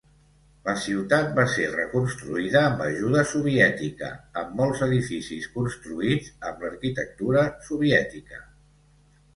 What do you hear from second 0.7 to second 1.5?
ciutat va